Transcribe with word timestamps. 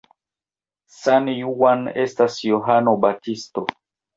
San 0.99 1.29
Juan 1.49 1.85
estas 2.07 2.41
Johano 2.49 2.99
Baptisto. 3.05 3.69